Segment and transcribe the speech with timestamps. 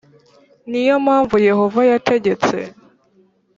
[0.69, 2.57] ni yo mpamvu yehova yategetse